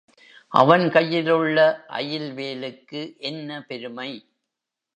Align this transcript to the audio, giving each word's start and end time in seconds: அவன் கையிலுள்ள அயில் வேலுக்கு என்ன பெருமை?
அவன் 0.51 0.89
கையிலுள்ள 0.89 1.57
அயில் 1.89 2.29
வேலுக்கு 2.33 3.01
என்ன 3.21 3.61
பெருமை? 3.61 4.11